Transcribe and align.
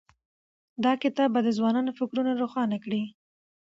دا 0.83 0.93
کتاب 1.03 1.29
به 1.33 1.39
د 1.43 1.49
ځوانانو 1.57 1.91
فکرونه 1.99 2.31
روښانه 2.41 2.77
کړي. 2.83 3.03